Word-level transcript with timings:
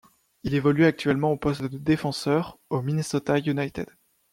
Il 0.41 0.55
évolue 0.55 0.85
actuellement 0.85 1.31
au 1.31 1.37
poste 1.37 1.61
de 1.61 1.77
défenseur 1.77 2.57
au 2.71 2.81
Minnesota 2.81 3.37
United. 3.37 3.85